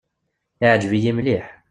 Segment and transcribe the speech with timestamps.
[0.63, 1.45] Iɛǧeb-iyi mliḥ.